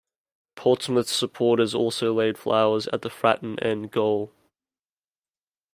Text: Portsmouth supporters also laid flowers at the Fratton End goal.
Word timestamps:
Portsmouth 0.55 1.07
supporters 1.07 1.75
also 1.75 2.11
laid 2.11 2.35
flowers 2.35 2.87
at 2.87 3.03
the 3.03 3.09
Fratton 3.11 3.59
End 3.63 3.91
goal. 3.91 4.33